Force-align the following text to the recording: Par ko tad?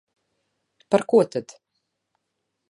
Par 0.95 1.03
ko 1.13 1.19
tad? 1.35 1.47